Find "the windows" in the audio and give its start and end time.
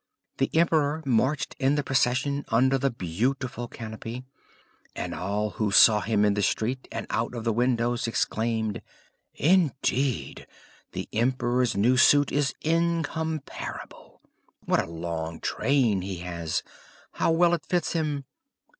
7.43-8.07